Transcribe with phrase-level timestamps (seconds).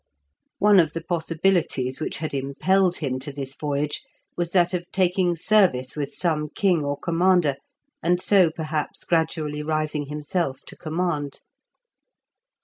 [0.57, 4.01] One of the possibilities which had impelled him to this voyage
[4.35, 7.57] was that of taking service with some king or commander,
[8.01, 11.41] and so perhaps gradually rising himself to command.